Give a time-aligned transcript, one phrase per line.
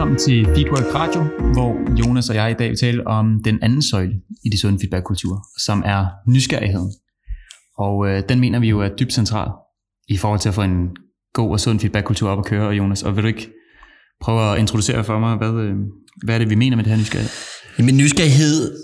[0.00, 1.22] Velkommen til Feedwork Radio,
[1.52, 4.14] hvor Jonas og jeg i dag vil tale om den anden søjle
[4.44, 6.92] i de sunde feedbackkulturer, som er nysgerrigheden.
[7.78, 9.48] Og øh, den mener vi jo er dybt central
[10.08, 10.88] i forhold til at få en
[11.34, 13.02] god og sund feedbackkultur op at køre, Jonas.
[13.02, 13.50] Og vil du ikke
[14.20, 15.74] prøve at introducere for mig, hvad, øh,
[16.24, 17.30] hvad er det, vi mener med det her nysgerrighed?
[17.78, 18.76] Jamen nysgerrighed,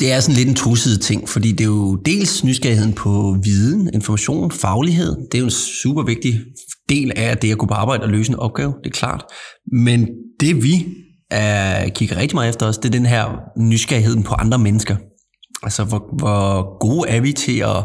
[0.00, 3.90] det er sådan lidt en tosidig ting, fordi det er jo dels nysgerrigheden på viden,
[3.94, 5.16] information, faglighed.
[5.16, 6.40] Det er jo en super vigtig
[6.88, 9.24] del af det at gå på arbejde og løse en opgave, det er klart.
[9.72, 10.08] Men
[10.40, 10.86] det vi
[11.30, 14.96] er, kigger rigtig meget efter os, det er den her nysgerrigheden på andre mennesker.
[15.62, 17.84] Altså hvor, hvor gode er vi til at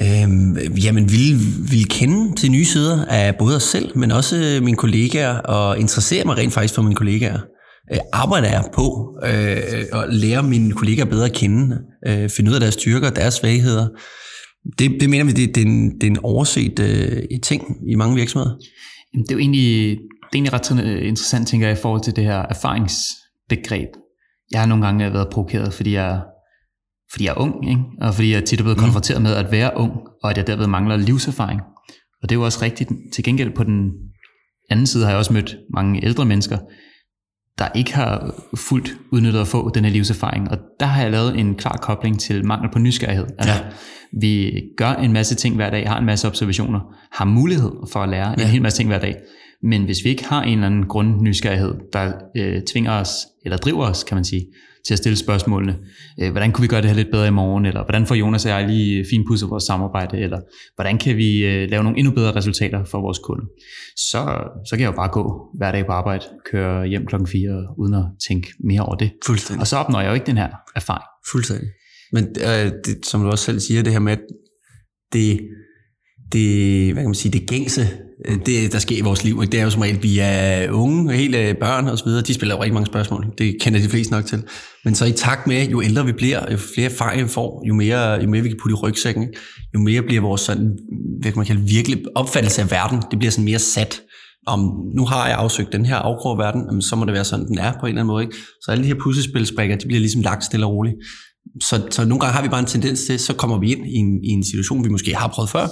[0.00, 1.38] øh, jamen, vil,
[1.70, 5.78] vil kende til nye sider af både os selv, men også øh, mine kollegaer, og
[5.78, 7.38] interessere mig rent faktisk for mine kollegaer.
[7.92, 12.54] Øh, arbejder jeg på øh, at lære mine kollegaer bedre at kende, øh, finde ud
[12.54, 13.88] af deres styrker, deres svagheder.
[14.78, 17.94] Det, det mener vi, det, det, er, en, det er en overset øh, ting i
[17.94, 18.56] mange virksomheder.
[19.14, 22.16] Jamen, det er jo egentlig, det er egentlig ret interessant, tænker jeg, i forhold til
[22.16, 23.88] det her erfaringsbegreb.
[24.52, 26.22] Jeg har nogle gange været provokeret, fordi jeg,
[27.12, 27.82] fordi jeg er ung, ikke?
[28.00, 28.84] og fordi jeg tit er blevet mm.
[28.84, 29.92] konfronteret med at være ung,
[30.22, 31.60] og at jeg derved mangler livserfaring.
[32.22, 32.90] Og det er jo også rigtigt.
[33.12, 33.90] Til gengæld på den
[34.70, 36.58] anden side har jeg også mødt mange ældre mennesker,
[37.58, 40.50] der ikke har fuldt udnyttet at få den her livserfaring.
[40.50, 43.26] Og der har jeg lavet en klar kobling til mangel på nysgerrighed.
[43.38, 43.60] Altså, ja.
[44.12, 46.80] Vi gør en masse ting hver dag, har en masse observationer,
[47.12, 48.42] har mulighed for at lære ja.
[48.42, 49.16] en hel masse ting hver dag.
[49.62, 53.10] Men hvis vi ikke har en eller anden grund nysgerrighed, der øh, tvinger os,
[53.44, 54.46] eller driver os, kan man sige,
[54.86, 55.78] til at stille spørgsmålene.
[56.22, 57.66] Øh, hvordan kunne vi gøre det her lidt bedre i morgen?
[57.66, 60.18] Eller hvordan får Jonas og jeg lige finpudset vores samarbejde?
[60.18, 60.40] Eller
[60.74, 63.46] hvordan kan vi øh, lave nogle endnu bedre resultater for vores kunde?
[63.96, 64.22] Så,
[64.68, 67.94] så kan jeg jo bare gå hver dag på arbejde, køre hjem klokken 4 uden
[67.94, 69.10] at tænke mere over det.
[69.26, 69.60] Fuldstændig.
[69.60, 71.06] Og så opnår jeg jo ikke den her erfaring.
[71.32, 71.68] Fuldstændig.
[72.12, 74.22] Men øh, det, som du også selv siger, det her med, at
[75.12, 75.40] det,
[76.32, 77.82] det, hvad kan man sige, det gængse
[78.28, 78.40] Mm.
[78.40, 79.40] det, der sker i vores liv.
[79.42, 79.52] Ikke?
[79.52, 82.22] Det er jo som regel, vi er unge, hele børn og så videre.
[82.22, 83.26] De spiller jo rigtig mange spørgsmål.
[83.38, 84.42] Det kender de fleste nok til.
[84.84, 87.74] Men så i takt med, jo ældre vi bliver, jo flere erfaring vi får, jo
[87.74, 89.38] mere, jo mere vi kan putte i rygsækken, ikke?
[89.74, 90.78] jo mere bliver vores sådan,
[91.20, 94.00] hvad kan man kalde, virkelig opfattelse af verden, det bliver sådan mere sat
[94.46, 94.60] om
[94.94, 97.58] nu har jeg afsøgt den her afgrå verden, jamen, så må det være sådan, den
[97.58, 98.24] er på en eller anden måde.
[98.24, 98.36] Ikke?
[98.62, 100.96] Så alle de her puslespilsbrikker, de bliver ligesom lagt stille og roligt.
[101.62, 103.94] Så, så nogle gange har vi bare en tendens til, så kommer vi ind i
[103.94, 105.66] en, i en situation, vi måske har prøvet før,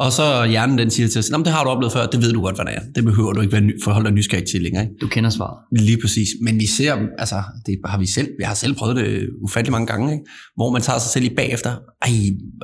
[0.00, 2.40] og så hjernen den siger til os, det har du oplevet før, det ved du
[2.40, 2.80] godt, hvad det er.
[2.94, 4.82] Det behøver du ikke være forholde dig nysgerrig til længere.
[4.82, 4.94] Ikke?
[5.00, 5.58] Du kender svaret.
[5.72, 6.28] Lige præcis.
[6.40, 9.86] Men vi ser, altså, det har vi selv, vi har selv prøvet det ufattelig mange
[9.86, 10.24] gange, ikke?
[10.56, 11.70] hvor man tager sig selv i bagefter,
[12.02, 12.10] ej,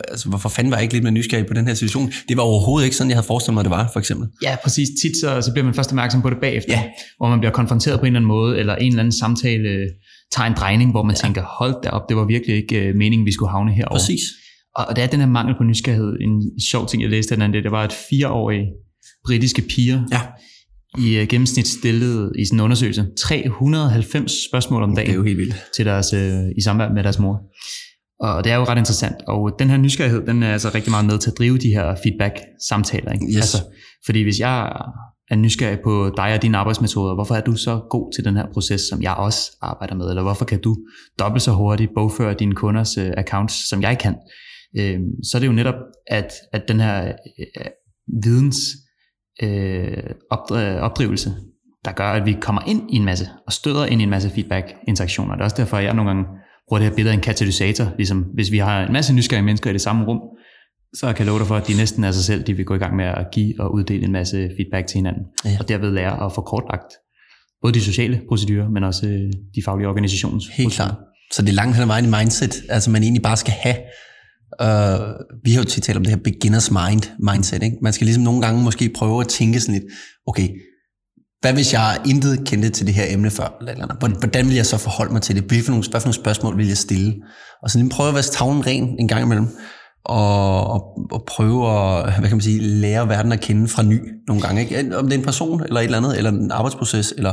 [0.09, 2.13] altså, hvorfor fanden var jeg ikke lidt mere nysgerrig på den her situation?
[2.29, 4.29] Det var overhovedet ikke sådan, jeg havde forestillet mig, det var, for eksempel.
[4.43, 4.89] Ja, præcis.
[5.03, 6.83] Tit så, så bliver man først opmærksom på det bagefter, ja.
[7.17, 9.69] hvor man bliver konfronteret på en eller anden måde, eller en eller anden samtale
[10.33, 11.27] tager en drejning, hvor man ja.
[11.27, 13.99] tænker, hold da op, det var virkelig ikke uh, meningen, vi skulle havne herovre.
[13.99, 14.21] Præcis.
[14.77, 16.17] Og det er den her mangel på nysgerrighed.
[16.21, 18.67] En sjov ting, jeg læste den anden, det var, at fireårige
[19.27, 20.21] britiske piger ja.
[20.99, 25.25] i uh, gennemsnit stillede i sådan en undersøgelse 390 spørgsmål om dagen det er jo
[25.25, 25.55] helt vildt.
[25.77, 27.41] Til deres, uh, i samvær med deres mor.
[28.21, 29.17] Og det er jo ret interessant.
[29.29, 31.97] Og den her nysgerrighed, den er altså rigtig meget med til at drive de her
[32.03, 33.13] feedback-samtaler.
[33.13, 33.27] Ikke?
[33.27, 33.37] Yes.
[33.37, 33.59] Altså,
[34.07, 34.73] fordi hvis jeg
[35.31, 38.47] er nysgerrig på dig og dine arbejdsmetoder, hvorfor er du så god til den her
[38.53, 40.09] proces, som jeg også arbejder med?
[40.09, 40.77] Eller hvorfor kan du
[41.19, 44.15] dobbelt så hurtigt bogføre dine kunders uh, accounts, som jeg kan?
[44.79, 45.75] Øh, så er det jo netop,
[46.07, 47.65] at, at den her øh,
[48.25, 48.59] videns
[49.43, 50.15] øh,
[50.81, 51.31] opdrivelse,
[51.85, 54.31] der gør, at vi kommer ind i en masse, og støder ind i en masse
[54.31, 55.33] feedback-interaktioner.
[55.33, 56.25] Det er også derfor, at jeg nogle gange
[56.69, 57.93] bruger det her billede af en katalysator.
[57.97, 60.21] Ligesom, hvis vi har en masse nysgerrige mennesker i det samme rum,
[60.95, 62.75] så kan jeg love dig for, at de næsten af sig selv, de vil gå
[62.75, 65.23] i gang med at give og uddele en masse feedback til hinanden.
[65.45, 65.57] Ja.
[65.61, 66.93] Og derved lære at få kortlagt
[67.63, 70.95] både de sociale procedurer, men også øh, de faglige organisations Helt klart.
[71.33, 73.77] Så det er langt hen ad vejen i mindset, altså man egentlig bare skal have
[74.63, 74.67] Uh,
[75.45, 77.63] vi har jo tit talt om det her beginners mind mindset.
[77.63, 77.77] Ikke?
[77.83, 79.85] Man skal ligesom nogle gange måske prøve at tænke sådan lidt,
[80.27, 80.49] okay,
[81.41, 83.57] hvad hvis jeg intet kendte til det her emne før?
[83.61, 85.45] Eller eller Hvordan vil jeg så forholde mig til det?
[85.45, 87.15] Hvad for nogle, hvad for nogle spørgsmål vil jeg stille?
[87.63, 89.49] Og så lige prøve at være tavlen ren en gang imellem.
[90.05, 90.83] Og, og,
[91.13, 94.61] og prøve at hvad kan man sige, lære verden at kende fra ny nogle gange.
[94.61, 94.99] Ikke?
[94.99, 97.33] Om det er en person, eller et eller andet, eller en arbejdsproces, eller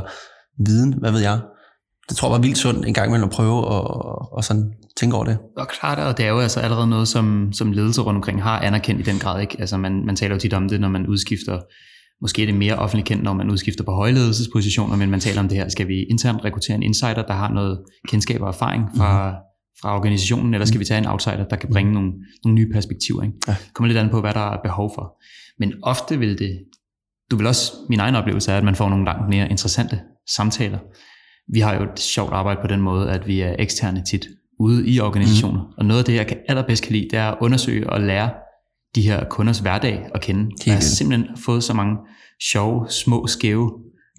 [0.66, 1.40] viden, hvad ved jeg
[2.10, 5.16] det tror jeg var vildt sundt en gang imellem at prøve og, og sådan tænke
[5.16, 5.38] over det.
[5.58, 8.60] Og klart, og det er jo altså allerede noget, som, som ledelse rundt omkring har
[8.60, 9.42] anerkendt i den grad.
[9.42, 9.56] Ikke?
[9.60, 11.60] Altså man, man taler jo tit om det, når man udskifter,
[12.22, 15.48] måske er det mere offentligt kendt, når man udskifter på højledelsespositioner, men man taler om
[15.48, 19.30] det her, skal vi internt rekruttere en insider, der har noget kendskab og erfaring fra,
[19.30, 19.36] mm.
[19.82, 22.12] fra organisationen, eller skal vi tage en outsider, der kan bringe nogle,
[22.44, 23.24] nogle nye perspektiver.
[23.24, 23.36] Ikke?
[23.48, 23.56] Ja.
[23.74, 25.22] Kommer lidt an på, hvad der er behov for.
[25.60, 26.60] Men ofte vil det,
[27.32, 30.00] du vil også, min egen oplevelse er, at man får nogle langt mere interessante
[30.36, 30.80] samtaler,
[31.54, 34.28] vi har jo et sjovt arbejde på den måde, at vi er eksterne tit
[34.60, 35.62] ude i organisationer.
[35.62, 35.74] Mm.
[35.78, 38.30] Og noget af det, jeg kan allerbedst kan lide, det er at undersøge og lære
[38.96, 40.50] de her kunders hverdag at kende.
[40.66, 41.96] Jeg har simpelthen fået så mange
[42.52, 43.72] sjove, små, skæve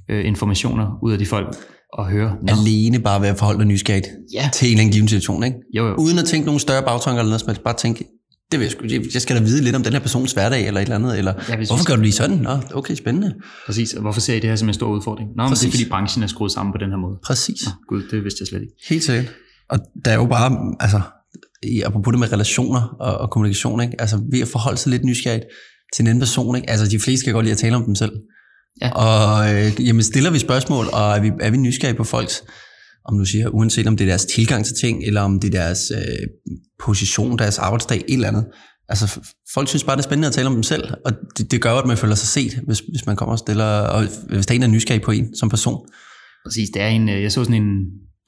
[0.08, 1.56] øh, informationer ud af de folk
[1.92, 2.36] og høre.
[2.42, 5.44] Nå, Alene bare ved at forholde dig nysgerrigt ja, til en eller anden given situation,
[5.44, 5.56] ikke?
[5.76, 5.94] jo, jo.
[5.94, 7.62] Uden at tænke nogle større bagtanker eller noget som helst.
[7.62, 8.04] Bare tænke,
[8.52, 8.84] det vil jeg, sgu,
[9.14, 11.18] jeg skal da vide lidt om den her persons hverdag eller et eller andet.
[11.18, 12.36] Eller, Ja, hvorfor gør du lige sådan?
[12.38, 13.34] Nå, okay, spændende.
[13.66, 13.94] Præcis.
[13.94, 15.28] Og hvorfor ser I det her som en stor udfordring?
[15.36, 17.16] Nå, men det er fordi branchen er skruet sammen på den her måde.
[17.24, 17.60] Præcis.
[17.66, 18.72] Nå, Gud, det vidste jeg slet ikke.
[18.88, 19.26] Helt sikkert.
[19.70, 21.00] Og der er jo bare, altså,
[21.62, 24.00] i- apropos det med relationer og, og kommunikation, ikke?
[24.00, 25.44] altså ved at forholde sig lidt nysgerrigt
[25.94, 26.70] til en anden person, ikke?
[26.70, 28.12] altså de fleste kan godt lide at tale om dem selv.
[28.82, 28.90] Ja.
[28.90, 32.42] Og øh, jamen, stiller vi spørgsmål, og er vi, er vi nysgerrige på folks,
[33.08, 35.58] om du siger, uanset om det er deres tilgang til ting, eller om det er
[35.60, 36.26] deres øh,
[36.84, 38.46] position, deres arbejdsdag, et eller andet.
[38.88, 39.20] Altså,
[39.54, 41.74] folk synes bare, det er spændende at tale om dem selv, og det, det gør
[41.74, 44.56] at man føler sig set, hvis, hvis man kommer og stiller, og hvis der er
[44.56, 45.86] en, der er nysgerrig på en som person.
[46.46, 47.76] Præcis, det er en, øh, jeg så sådan en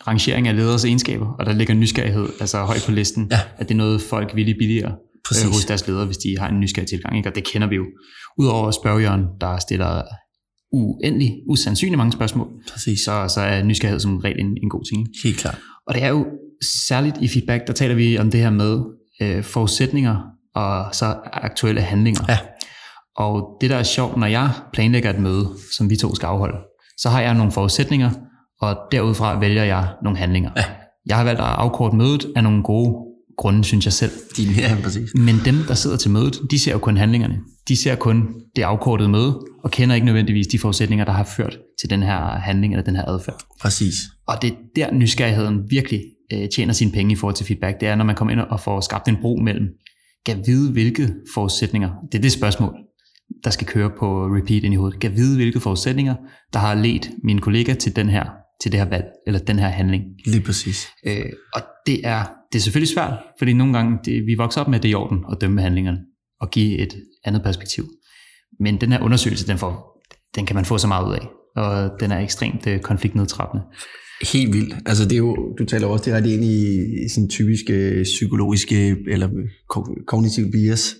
[0.06, 3.41] rangering af leders egenskaber, og der ligger nysgerrighed altså højt på listen, Ja.
[3.59, 4.93] at det er noget, folk vil billigere
[5.29, 5.44] Præcis.
[5.44, 7.29] øh, hos deres ledere, hvis de har en nysgerrig tilgang, ikke?
[7.29, 7.85] og det kender vi jo.
[8.38, 10.03] Udover spørgjørn, der stiller
[10.72, 13.00] uendelig, usandsynligt mange spørgsmål, Præcis.
[13.00, 15.08] så, så er nysgerrighed som regel en, en god ting.
[15.25, 15.58] Helt klart.
[15.87, 16.26] Og det er jo
[16.88, 18.81] særligt i feedback, der taler vi om det her med
[19.22, 20.17] øh, forudsætninger
[20.55, 22.25] og så aktuelle handlinger.
[22.28, 22.38] Ja.
[23.17, 26.58] Og det, der er sjovt, når jeg planlægger et møde, som vi to skal afholde,
[26.99, 28.11] så har jeg nogle forudsætninger,
[28.61, 30.50] og derudfra vælger jeg nogle handlinger.
[30.56, 30.64] Ja.
[31.06, 33.09] Jeg har valgt at afkorte mødet af nogle gode
[33.40, 34.12] grunde, synes jeg selv.
[34.37, 35.10] Din, ja, præcis.
[35.14, 37.38] Men dem, der sidder til mødet, de ser jo kun handlingerne.
[37.69, 41.58] De ser kun det afkortede møde, og kender ikke nødvendigvis de forudsætninger, der har ført
[41.81, 43.42] til den her handling eller den her adfærd.
[43.60, 43.94] Præcis.
[44.26, 46.00] Og det er der nysgerrigheden virkelig
[46.32, 47.81] øh, tjener sine penge i forhold til feedback.
[47.81, 49.69] Det er, når man kommer ind og får skabt en bro mellem,
[50.26, 52.75] kan vide, hvilke forudsætninger, det er det spørgsmål,
[53.44, 55.00] der skal køre på repeat ind i hovedet.
[55.00, 56.14] Kan vide, hvilke forudsætninger,
[56.52, 58.25] der har ledt min kollega til den her
[58.62, 60.04] til det her valg, eller den her handling.
[60.26, 60.88] Lige præcis.
[61.06, 64.68] Øh, og det er, det er selvfølgelig svært, fordi nogle gange, det, vi vokser op
[64.68, 65.98] med, det i orden at dømme handlingerne,
[66.40, 67.84] og give et andet perspektiv.
[68.60, 70.02] Men den her undersøgelse, den, får,
[70.36, 73.64] den kan man få så meget ud af, og den er ekstremt øh, konfliktnedtrappende.
[74.32, 74.74] Helt vildt.
[74.86, 79.28] Altså det er jo, du taler også direkte ind i, i sådan typiske psykologiske eller
[79.68, 80.94] ko- kognitiv bias,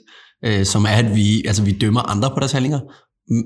[0.45, 2.81] øh, som er, at vi, altså vi dømmer andre på deres handlinger,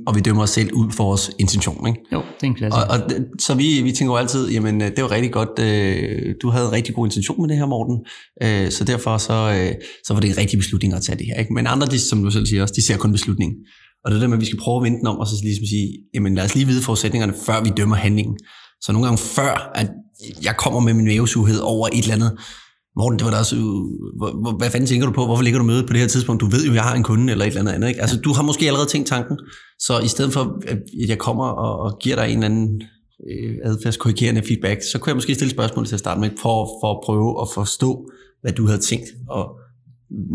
[0.07, 1.87] og vi dømmer os selv ud for vores intention.
[1.87, 2.01] Ikke?
[2.13, 2.79] Jo, det er en klasse.
[2.79, 6.35] Og, og så vi, vi tænker jo altid, jamen øh, det var rigtig godt, øh,
[6.43, 7.99] du havde en rigtig god intention med det her, Morten,
[8.43, 11.35] øh, så derfor så, øh, så var det en rigtig beslutning at tage det her.
[11.35, 11.53] Ikke?
[11.55, 13.57] Men andre, de, som du selv siger også, de ser kun beslutningen.
[14.05, 15.35] Og det er det med, at vi skal prøve at vente den om, og så
[15.43, 18.37] ligesom sige, jamen lad os lige vide forudsætningerne, før vi dømmer handlingen.
[18.81, 19.91] Så nogle gange før, at
[20.43, 22.33] jeg kommer med min mavesughed over et eller andet,
[22.96, 25.25] Morten, det var da også, øh, hvad fanden tænker du på?
[25.26, 26.41] Hvorfor ligger du mødet på det her tidspunkt?
[26.41, 27.88] Du ved jo, jeg har en kunde eller et eller andet andet.
[27.88, 28.00] Ikke?
[28.00, 29.38] Altså, du har måske allerede tænkt tanken,
[29.79, 32.82] så i stedet for, at jeg kommer og, og giver dig en eller anden
[33.31, 36.91] øh, adfærdskorrigerende feedback, så kunne jeg måske stille spørgsmål til at starte med, for, for
[36.94, 38.11] at prøve at forstå,
[38.43, 39.44] hvad du havde tænkt, og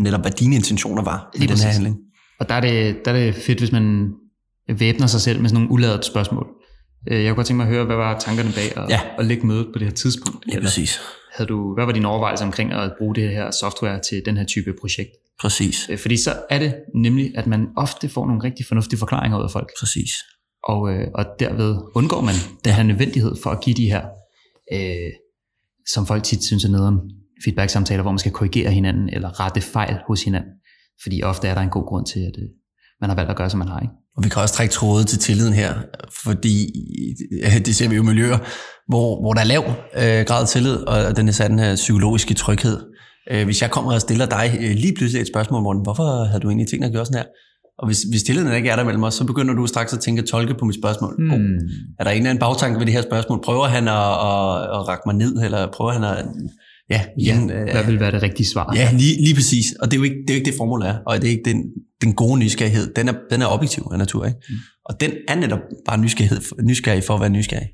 [0.03, 1.95] netop hvad dine intentioner var i den her handling.
[2.39, 4.09] Og der er, det, der er det fedt, hvis man
[4.79, 6.47] væbner sig selv med sådan nogle uladede spørgsmål.
[7.11, 8.99] Øh, Jeg kunne godt tænke mig at høre, hvad var tankerne bag at, Ja.
[9.19, 10.45] at lægge mødet på det her tidspunkt?
[10.53, 10.99] Ja, præcis.
[11.39, 14.45] Havde du, hvad var dine overvejelser omkring at bruge det her software til den her
[14.45, 15.11] type projekt?
[15.41, 15.89] Præcis.
[15.89, 19.43] Øh, Fordi så er det nemlig, at man ofte får nogle rigtig fornuftige forklaringer ud
[19.43, 20.11] af folk, Præcis.
[20.63, 24.03] og, øh, og derved undgår man den her nødvendighed for at give de her,
[24.73, 25.11] øh,
[25.87, 26.99] som folk tit synes er nederen,
[27.43, 30.51] feedback-samtaler, hvor man skal korrigere hinanden eller rette fejl hos hinanden.
[31.03, 32.49] Fordi ofte er der en god grund til, at øh,
[33.01, 33.79] man har valgt at gøre, som man har.
[33.79, 33.93] Ikke?
[34.17, 35.73] Og vi kan også trække tråde til tilliden her,
[36.23, 36.71] fordi
[37.65, 38.37] det ser vi jo i miljøer,
[38.87, 39.63] hvor, hvor der er lav
[39.97, 42.77] øh, grad af tillid, og den er sådan her psykologiske tryghed.
[43.31, 46.39] Øh, hvis jeg kommer og stiller dig øh, lige pludselig et spørgsmål, Morten, hvorfor havde
[46.39, 47.25] du egentlig tænkt at gøre sådan her?
[47.79, 50.21] Og hvis, hvis tilliden ikke er der mellem os, så begynder du straks at tænke
[50.21, 51.15] og tolke på mit spørgsmål.
[51.17, 51.31] Hmm.
[51.31, 51.39] Oh,
[51.99, 53.39] er der en eller anden bagtanke ved det her spørgsmål?
[53.43, 56.25] Prøver han at, at, at række mig ned, eller prøver han at...
[56.89, 58.73] Ja, igen, øh, Hvad vil være det rigtige svar?
[58.75, 59.65] Ja, lige, lige præcis.
[59.81, 60.97] Og det er jo ikke det, er jo ikke det formål er.
[61.07, 61.63] Og det er ikke den,
[62.01, 62.93] den gode nysgerrighed.
[62.93, 64.25] Den er, den er objektiv af natur.
[64.25, 64.39] Ikke?
[64.49, 64.55] Mm.
[64.85, 67.67] Og den er netop bare nysgerrighed, nysgerrig for at være nysgerrig.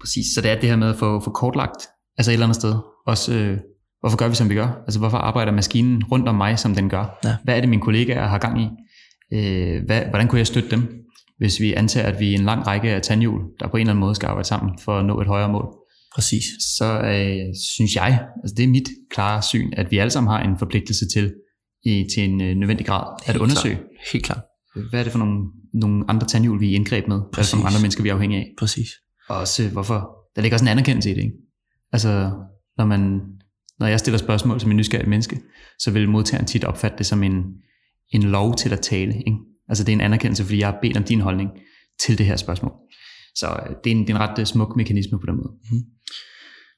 [0.00, 1.86] Præcis, så det er det her med at få, få kortlagt,
[2.18, 2.74] altså et eller andet sted,
[3.06, 3.58] også øh,
[4.00, 4.82] hvorfor gør vi, som vi gør?
[4.86, 7.18] Altså hvorfor arbejder maskinen rundt om mig, som den gør?
[7.24, 7.36] Ja.
[7.44, 8.68] Hvad er det, mine kollegaer har gang i?
[9.32, 10.88] Øh, hvad, hvordan kunne jeg støtte dem,
[11.38, 13.92] hvis vi antager, at vi er en lang række af tandhjul, der på en eller
[13.92, 15.79] anden måde skal arbejde sammen for at nå et højere mål?
[16.14, 16.44] Præcis.
[16.78, 20.42] Så øh, synes jeg, altså det er mit klare syn, at vi alle sammen har
[20.42, 21.34] en forpligtelse til,
[21.84, 23.86] i, til en øh, nødvendig grad, at Helt undersøge, Klart.
[24.12, 24.42] Helt klart.
[24.90, 25.38] hvad er det for nogle,
[25.74, 27.16] nogle andre tandhjul, vi er indgreb med?
[27.16, 27.54] Hvad er det for Præcis.
[27.54, 28.48] nogle andre mennesker, vi er afhængige af?
[28.58, 28.88] Præcis.
[29.28, 31.36] Og også hvorfor, der ligger også en anerkendelse i det, ikke?
[31.92, 32.32] Altså,
[32.78, 33.20] når, man,
[33.78, 35.40] når jeg stiller spørgsmål som en nysgerrig menneske,
[35.78, 37.42] så vil modtageren tit opfatte det som en,
[38.12, 39.38] en lov til at tale, ikke?
[39.68, 41.50] Altså, det er en anerkendelse, fordi jeg har bedt om din holdning
[42.06, 42.72] til det her spørgsmål.
[43.34, 45.52] Så øh, det er en, det er en ret øh, smuk mekanisme på den måde.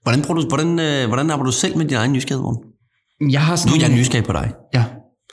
[0.02, 2.62] Hvordan, prøver du, hvordan, øh, hvordan arbejder du selv med din egen nysgerrighed, Morten?
[3.30, 4.52] Jeg har Nu sådan er jeg nysgerrig på dig.
[4.74, 4.84] Ja,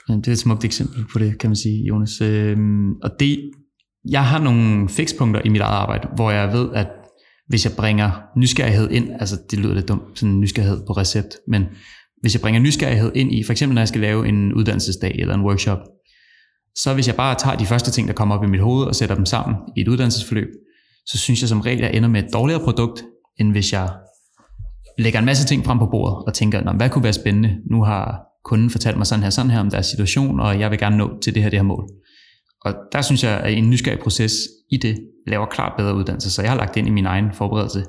[0.08, 2.20] det er et smukt eksempel på det, kan man sige, Jonas.
[2.20, 3.50] Øhm, og det,
[4.10, 6.88] jeg har nogle fikspunkter i mit eget arbejde, hvor jeg ved, at
[7.48, 11.64] hvis jeg bringer nysgerrighed ind, altså det lyder lidt dumt, sådan nysgerrighed på recept, men
[12.20, 15.34] hvis jeg bringer nysgerrighed ind i, for eksempel når jeg skal lave en uddannelsesdag eller
[15.34, 15.78] en workshop,
[16.76, 18.94] så hvis jeg bare tager de første ting, der kommer op i mit hoved og
[18.94, 20.48] sætter dem sammen i et uddannelsesforløb,
[21.06, 23.04] så synes jeg som regel, at jeg ender med et dårligere produkt,
[23.38, 23.88] end hvis jeg
[25.02, 27.56] lægger en masse ting frem på bordet og tænker, hvad kunne være spændende?
[27.70, 30.78] Nu har kunden fortalt mig sådan her, sådan her om deres situation, og jeg vil
[30.78, 31.88] gerne nå til det her, det her mål.
[32.64, 34.32] Og der synes jeg, at en nysgerrig proces
[34.70, 37.84] i det laver klart bedre uddannelse, så jeg har lagt ind i min egen forberedelse.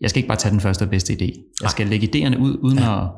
[0.00, 1.52] Jeg skal ikke bare tage den første og bedste idé.
[1.62, 3.04] Jeg skal lægge idéerne ud, uden ja.
[3.04, 3.10] at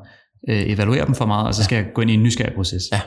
[0.49, 1.83] øh, evaluere dem for meget, og så skal ja.
[1.83, 2.83] jeg gå ind i en nysgerrig proces.
[2.93, 3.01] Ja.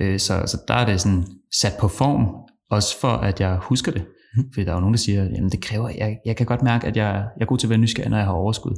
[0.00, 1.24] Øh, så, så der er det sådan
[1.60, 2.26] sat på form,
[2.70, 4.04] også for at jeg husker det.
[4.36, 4.44] Mm.
[4.54, 6.86] Fordi der er jo nogen, der siger, at det kræver, jeg, jeg kan godt mærke,
[6.86, 8.76] at jeg, jeg er god til at være nysgerrig, når jeg har overskud.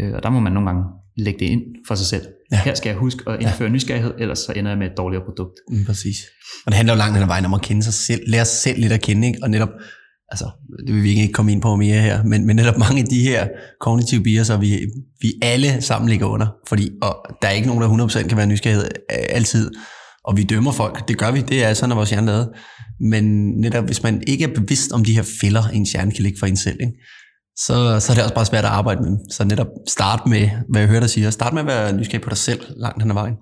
[0.00, 0.84] Øh, og der må man nogle gange
[1.16, 2.22] lægge det ind for sig selv.
[2.52, 2.60] Ja.
[2.64, 3.72] Her skal jeg huske at indføre ja.
[3.72, 5.52] nysgerrighed, ellers så ender jeg med et dårligere produkt.
[5.70, 6.16] Mm, præcis.
[6.66, 8.58] Og det handler jo langt hen ad vejen om at kende sig selv, lære sig
[8.58, 9.38] selv lidt at kende, ikke?
[9.42, 9.68] og netop,
[10.28, 10.50] altså,
[10.86, 13.20] det vil vi ikke komme ind på mere her, men, men netop mange af de
[13.20, 13.48] her
[13.80, 14.80] kognitive biaser, vi,
[15.20, 18.46] vi alle sammen ligger under, fordi og der er ikke nogen, der 100% kan være
[18.46, 19.70] nysgerrighed øh, altid,
[20.24, 22.48] og vi dømmer folk, det gør vi, det er sådan, at vores hjerne lavet.
[23.00, 23.24] Men
[23.60, 26.46] netop hvis man ikke er bevidst om de her fælder, ens hjerne kan ligge for
[26.46, 26.92] en selv, ikke?
[27.56, 30.80] Så, så er det også bare svært at arbejde med Så netop start med, hvad
[30.80, 33.14] jeg hører dig sige, start med at være nysgerrig på dig selv langt hen ad
[33.14, 33.34] vejen.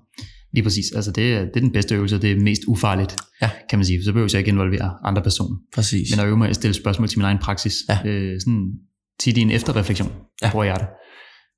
[0.53, 0.85] Lige præcis.
[0.95, 3.49] Altså det, det er den bedste øvelse, det er mest ufarligt, ja.
[3.69, 4.03] kan man sige.
[4.03, 5.57] Så behøver jeg ikke involvere andre personer.
[5.75, 6.11] Præcis.
[6.11, 7.73] Men at øve mig at stille spørgsmål til min egen praksis.
[7.89, 7.99] Ja.
[8.05, 8.71] Øh, sådan
[9.19, 10.51] tit i en efterreflektion, ja.
[10.51, 10.87] bruger jeg det.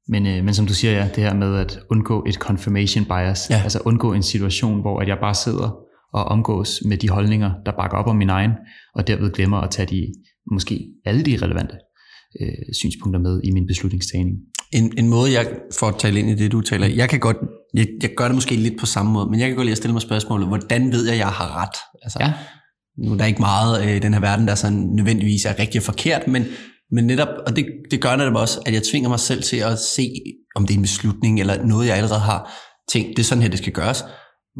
[0.08, 3.50] Men, øh, men som du siger, ja, det her med at undgå et confirmation bias,
[3.50, 3.62] ja.
[3.64, 5.76] altså undgå en situation, hvor at jeg bare sidder
[6.14, 8.52] og omgås med de holdninger, der bakker op om min egen,
[8.96, 10.14] og derved glemmer at tage de,
[10.52, 11.76] måske alle de relevante
[12.42, 14.38] øh, synspunkter med i min beslutningstagning.
[14.72, 15.48] En, en måde, jeg
[15.80, 17.38] får at tale ind i det, du taler, jeg kan godt,
[17.74, 19.78] jeg, jeg gør det måske lidt på samme måde, men jeg kan godt lide at
[19.78, 21.78] stille mig spørgsmålet, hvordan ved jeg, jeg har ret?
[22.04, 22.34] Altså, ja.
[22.98, 25.84] Nu er der ikke meget øh, i den her verden, der sådan nødvendigvis er rigtig
[25.84, 26.46] forkert, men,
[26.92, 29.80] men netop, og det, det gør netop også, at jeg tvinger mig selv til at
[29.80, 30.10] se,
[30.56, 32.54] om det er en beslutning, eller noget, jeg allerede har
[32.92, 34.04] tænkt, det er sådan her, det skal gøres.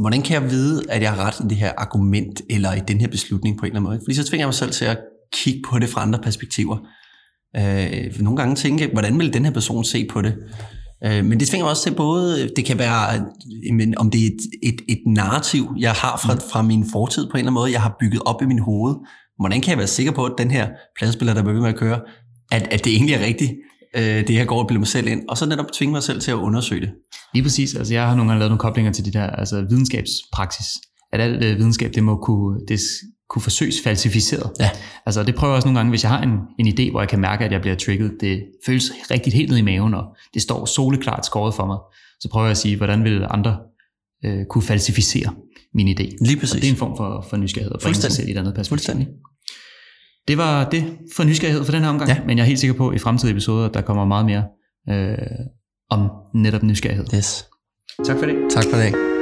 [0.02, 3.00] Hvordan kan jeg vide, at jeg har ret i det her argument, eller i den
[3.00, 4.00] her beslutning på en eller anden måde?
[4.06, 4.98] Fordi så tvinger jeg mig selv til at
[5.34, 6.78] kigge på det fra andre perspektiver.
[7.58, 10.34] Øh, nogle gange tænke, hvordan vil den her person se på det?
[11.06, 13.26] Øh, men det tvinger også til både, det kan være,
[13.74, 17.32] men om det er et, et, et narrativ, jeg har fra, fra min fortid på
[17.32, 18.96] en eller anden måde, jeg har bygget op i min hoved.
[19.40, 22.00] Hvordan kan jeg være sikker på, at den her pladespiller, der bliver med at køre,
[22.52, 23.52] at, at det egentlig er rigtigt,
[23.96, 26.22] øh, det her går og bliver mig selv ind, og så netop tvinge mig selv
[26.22, 26.92] til at undersøge det.
[27.34, 27.76] Lige præcis.
[27.76, 30.68] Altså, jeg har nogle gange lavet nogle koblinger til de der altså, videnskabspraksis.
[31.14, 32.80] At alt øh, videnskab, det må kunne, det
[33.30, 34.52] kunne forsøges falsificeret.
[34.60, 34.70] Ja.
[35.06, 37.10] Altså, det prøver jeg også nogle gange, hvis jeg har en, en idé, hvor jeg
[37.10, 38.12] kan mærke, at jeg bliver trigget.
[38.22, 40.04] Det føles rigtig helt ned i maven, og
[40.34, 41.78] det står soleklart skåret for mig.
[42.20, 43.58] Så prøver jeg at sige, hvordan vil andre
[44.26, 45.34] øh, kunne falsificere
[45.74, 46.26] min idé.
[46.26, 46.56] Lige præcis.
[46.56, 48.54] Og det er en form for, for nysgerrighed, og bringe sig selv i et andet
[48.56, 48.96] perspektiv.
[50.28, 52.18] Det var det for nysgerrighed for den her omgang, ja.
[52.28, 54.44] men jeg er helt sikker på, at i fremtidige episoder, der kommer meget mere
[54.90, 55.18] øh,
[55.90, 57.06] om netop nysgerrighed.
[57.16, 57.48] Yes.
[58.06, 58.36] Tak for det.
[58.52, 59.15] Tak for det.